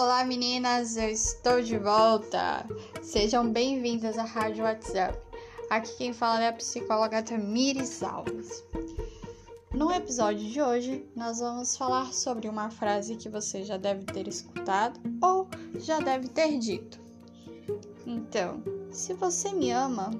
Olá 0.00 0.24
meninas, 0.24 0.96
eu 0.96 1.10
estou 1.10 1.60
de 1.60 1.76
volta. 1.76 2.66
Sejam 3.02 3.52
bem-vindas 3.52 4.16
à 4.16 4.22
Rádio 4.22 4.64
WhatsApp. 4.64 5.18
Aqui 5.68 5.94
quem 5.98 6.14
fala 6.14 6.42
é 6.42 6.48
a 6.48 6.54
psicóloga 6.54 7.22
Tamires 7.22 8.02
Alves. 8.02 8.64
No 9.74 9.92
episódio 9.92 10.48
de 10.48 10.62
hoje, 10.62 11.06
nós 11.14 11.40
vamos 11.40 11.76
falar 11.76 12.14
sobre 12.14 12.48
uma 12.48 12.70
frase 12.70 13.14
que 13.14 13.28
você 13.28 13.62
já 13.62 13.76
deve 13.76 14.06
ter 14.06 14.26
escutado 14.26 14.98
ou 15.22 15.46
já 15.78 16.00
deve 16.00 16.28
ter 16.28 16.58
dito. 16.58 16.98
Então, 18.06 18.62
se 18.90 19.12
você 19.12 19.52
me 19.52 19.70
ama, 19.70 20.12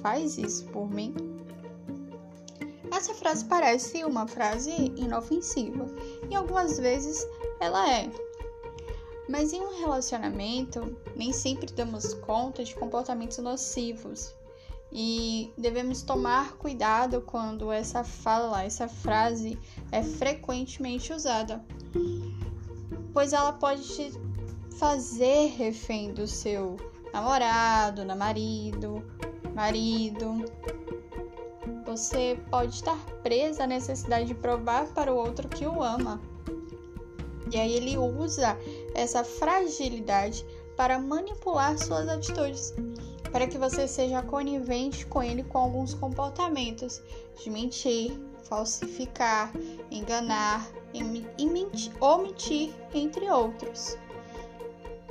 faz 0.00 0.38
isso 0.38 0.64
por 0.66 0.88
mim. 0.88 1.12
Essa 2.96 3.12
frase 3.12 3.44
parece 3.46 4.04
uma 4.04 4.28
frase 4.28 4.70
inofensiva 4.94 5.86
e 6.30 6.36
algumas 6.36 6.78
vezes 6.78 7.26
ela 7.58 7.90
é, 7.90 8.08
mas 9.34 9.52
em 9.52 9.60
um 9.60 9.80
relacionamento, 9.80 10.96
nem 11.16 11.32
sempre 11.32 11.66
damos 11.66 12.14
conta 12.14 12.62
de 12.62 12.72
comportamentos 12.72 13.38
nocivos 13.38 14.32
e 14.92 15.52
devemos 15.58 16.02
tomar 16.02 16.52
cuidado 16.52 17.20
quando 17.20 17.72
essa 17.72 18.04
fala, 18.04 18.62
essa 18.62 18.86
frase 18.86 19.58
é 19.90 20.04
frequentemente 20.04 21.12
usada, 21.12 21.64
pois 23.12 23.32
ela 23.32 23.52
pode 23.52 23.82
te 23.82 24.12
fazer 24.78 25.46
refém 25.56 26.14
do 26.14 26.28
seu 26.28 26.76
namorado, 27.12 28.04
namorado, 28.04 29.04
marido. 29.52 30.44
Você 31.84 32.38
pode 32.52 32.76
estar 32.76 33.04
presa 33.24 33.64
à 33.64 33.66
necessidade 33.66 34.26
de 34.26 34.34
provar 34.36 34.86
para 34.94 35.12
o 35.12 35.16
outro 35.16 35.48
que 35.48 35.66
o 35.66 35.82
ama. 35.82 36.20
E 37.52 37.58
aí 37.58 37.72
ele 37.72 37.98
usa 37.98 38.56
essa 38.94 39.24
fragilidade 39.24 40.44
para 40.76 40.98
manipular 40.98 41.78
suas 41.78 42.08
atitudes, 42.08 42.72
para 43.30 43.46
que 43.46 43.58
você 43.58 43.86
seja 43.86 44.22
conivente 44.22 45.06
com 45.06 45.22
ele 45.22 45.42
com 45.42 45.58
alguns 45.58 45.94
comportamentos 45.94 47.02
de 47.42 47.50
mentir, 47.50 48.18
falsificar, 48.48 49.52
enganar, 49.90 50.68
mentir, 50.92 51.92
omitir, 52.00 52.72
entre 52.92 53.28
outros. 53.30 53.96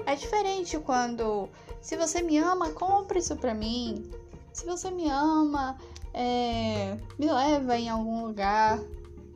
É 0.05 0.15
diferente 0.15 0.77
quando, 0.79 1.49
se 1.81 1.95
você 1.95 2.21
me 2.21 2.37
ama, 2.37 2.71
compre 2.71 3.19
isso 3.19 3.35
para 3.35 3.53
mim. 3.53 4.09
Se 4.51 4.65
você 4.65 4.91
me 4.91 5.09
ama, 5.09 5.77
é, 6.13 6.97
me 7.17 7.31
leva 7.31 7.77
em 7.77 7.89
algum 7.89 8.25
lugar. 8.25 8.79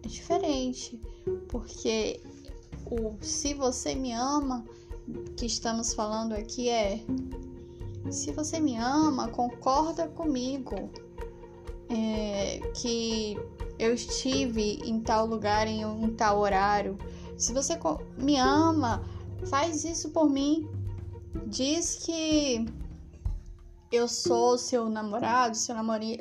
É 0.04 0.08
diferente, 0.08 1.02
porque 1.48 2.22
o 2.90 3.18
se 3.22 3.54
você 3.54 3.96
me 3.96 4.12
ama 4.12 4.66
que 5.36 5.46
estamos 5.46 5.94
falando 5.94 6.34
aqui 6.34 6.70
é 6.70 7.04
se 8.10 8.32
você 8.32 8.60
me 8.60 8.78
ama, 8.78 9.28
concorda 9.30 10.08
comigo 10.08 10.90
é, 11.90 12.60
que 12.74 13.38
eu 13.78 13.94
estive 13.94 14.80
em 14.86 15.00
tal 15.00 15.26
lugar 15.26 15.68
em 15.68 15.86
um 15.86 16.14
tal 16.14 16.40
horário. 16.40 16.98
Se 17.38 17.54
você 17.54 17.78
me 18.18 18.38
ama, 18.38 19.04
faz 19.50 19.84
isso 19.84 20.10
por 20.10 20.30
mim. 20.30 20.68
Diz 21.46 21.96
que 21.96 22.66
eu 23.92 24.08
sou 24.08 24.58
seu 24.58 24.90
namorado, 24.90 25.56
seu 25.56 25.76
namori 25.76 26.20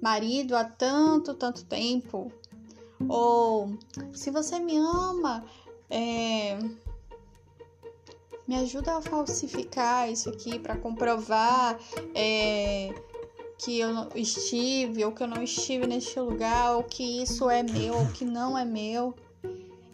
marido 0.00 0.56
há 0.56 0.64
tanto, 0.64 1.34
tanto 1.34 1.64
tempo. 1.64 2.30
Ou 3.08 3.76
se 4.12 4.30
você 4.30 4.58
me 4.58 4.76
ama, 4.76 5.44
é, 5.90 6.58
me 8.46 8.56
ajuda 8.56 8.96
a 8.96 9.02
falsificar 9.02 10.10
isso 10.10 10.28
aqui 10.28 10.58
para 10.58 10.76
comprovar 10.76 11.78
é, 12.14 12.94
que 13.58 13.80
eu 13.80 13.90
estive 14.14 15.04
ou 15.04 15.12
que 15.12 15.22
eu 15.22 15.26
não 15.26 15.42
estive 15.42 15.86
neste 15.86 16.18
lugar, 16.20 16.76
ou 16.76 16.82
que 16.82 17.22
isso 17.22 17.50
é 17.50 17.62
meu 17.62 17.98
ou 17.98 18.06
que 18.06 18.24
não 18.24 18.56
é 18.56 18.64
meu. 18.64 19.14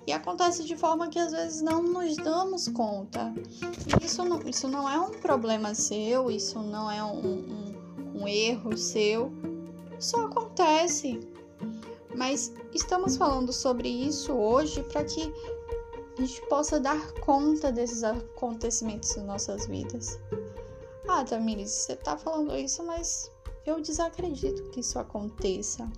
E 0.06 0.12
acontece 0.12 0.64
de 0.64 0.76
forma 0.76 1.08
que 1.08 1.18
às 1.18 1.30
vezes 1.30 1.62
não 1.62 1.82
nos 1.82 2.16
damos 2.16 2.66
conta. 2.68 3.32
Isso 4.02 4.24
não, 4.24 4.40
isso 4.48 4.66
não 4.66 4.88
é 4.88 4.98
um 4.98 5.10
problema 5.10 5.74
seu, 5.74 6.30
isso 6.30 6.58
não 6.58 6.90
é 6.90 7.02
um, 7.04 7.20
um, 7.20 8.22
um 8.22 8.28
erro 8.28 8.76
seu. 8.76 9.32
Só 10.00 10.26
acontece. 10.26 11.20
Mas 12.16 12.52
estamos 12.74 13.16
falando 13.16 13.52
sobre 13.52 13.88
isso 13.88 14.32
hoje 14.32 14.82
para 14.84 15.04
que 15.04 15.32
a 16.18 16.20
gente 16.20 16.40
possa 16.46 16.78
dar 16.78 17.12
conta 17.14 17.72
desses 17.72 18.04
acontecimentos 18.04 19.16
em 19.16 19.24
nossas 19.24 19.66
vidas. 19.66 20.18
Ah, 21.08 21.24
Tamires, 21.24 21.70
você 21.70 21.96
tá 21.96 22.16
falando 22.16 22.56
isso, 22.56 22.82
mas 22.84 23.30
eu 23.66 23.80
desacredito 23.80 24.62
que 24.70 24.80
isso 24.80 24.98
aconteça. 24.98 25.90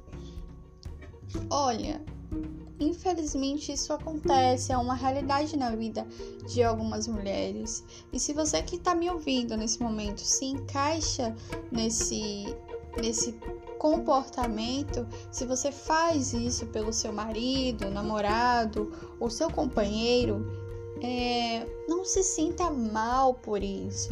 Olha, 1.50 2.00
infelizmente 2.78 3.72
isso 3.72 3.92
acontece, 3.92 4.72
é 4.72 4.78
uma 4.78 4.94
realidade 4.94 5.56
na 5.56 5.70
vida 5.70 6.06
de 6.46 6.62
algumas 6.62 7.08
mulheres. 7.08 7.84
E 8.12 8.20
se 8.20 8.32
você 8.32 8.62
que 8.62 8.76
está 8.76 8.94
me 8.94 9.10
ouvindo 9.10 9.56
nesse 9.56 9.82
momento 9.82 10.20
se 10.20 10.46
encaixa 10.46 11.34
nesse 11.72 12.56
nesse 13.00 13.32
comportamento, 13.84 15.06
se 15.30 15.44
você 15.44 15.70
faz 15.70 16.32
isso 16.32 16.64
pelo 16.68 16.90
seu 16.90 17.12
marido, 17.12 17.90
namorado 17.90 18.90
ou 19.20 19.28
seu 19.28 19.50
companheiro, 19.50 20.46
é, 21.02 21.66
não 21.86 22.02
se 22.02 22.22
sinta 22.22 22.70
mal 22.70 23.34
por 23.34 23.62
isso. 23.62 24.08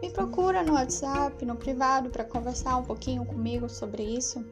Me 0.00 0.08
procura 0.08 0.62
no 0.62 0.72
WhatsApp, 0.72 1.44
no 1.44 1.56
privado, 1.56 2.08
para 2.08 2.24
conversar 2.24 2.78
um 2.78 2.84
pouquinho 2.84 3.26
comigo 3.26 3.68
sobre 3.68 4.02
isso, 4.02 4.42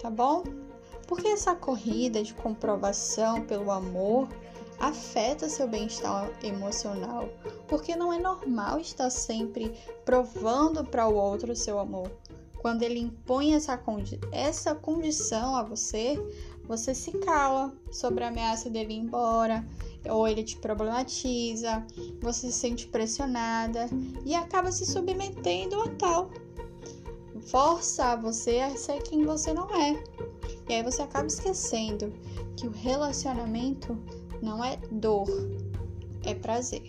tá 0.00 0.08
bom? 0.08 0.44
Porque 1.08 1.26
essa 1.26 1.56
corrida 1.56 2.22
de 2.22 2.32
comprovação 2.32 3.42
pelo 3.42 3.72
amor 3.72 4.28
afeta 4.78 5.48
seu 5.48 5.66
bem-estar 5.66 6.30
emocional, 6.44 7.28
porque 7.66 7.96
não 7.96 8.12
é 8.12 8.20
normal 8.20 8.78
estar 8.78 9.10
sempre 9.10 9.74
provando 10.04 10.84
para 10.84 11.08
o 11.08 11.16
outro 11.16 11.56
seu 11.56 11.80
amor. 11.80 12.08
Quando 12.60 12.82
ele 12.82 13.00
impõe 13.00 13.54
essa, 13.54 13.78
condi 13.78 14.20
essa 14.30 14.74
condição 14.74 15.56
a 15.56 15.62
você, 15.62 16.22
você 16.64 16.94
se 16.94 17.10
cala 17.12 17.74
sobre 17.90 18.22
a 18.22 18.28
ameaça 18.28 18.68
dele 18.68 18.92
ir 18.92 18.98
embora, 18.98 19.66
ou 20.06 20.28
ele 20.28 20.44
te 20.44 20.58
problematiza, 20.58 21.84
você 22.20 22.52
se 22.52 22.52
sente 22.52 22.86
pressionada 22.86 23.88
e 24.26 24.34
acaba 24.34 24.70
se 24.70 24.84
submetendo 24.84 25.80
a 25.80 25.88
tal. 25.94 26.30
Força 27.46 28.14
você 28.16 28.58
a 28.58 28.76
ser 28.76 29.02
quem 29.04 29.24
você 29.24 29.54
não 29.54 29.68
é. 29.74 30.04
E 30.68 30.74
aí 30.74 30.82
você 30.82 31.00
acaba 31.00 31.26
esquecendo 31.26 32.12
que 32.56 32.66
o 32.66 32.70
relacionamento 32.70 33.98
não 34.42 34.62
é 34.62 34.76
dor, 34.92 35.26
é 36.24 36.34
prazer. 36.34 36.82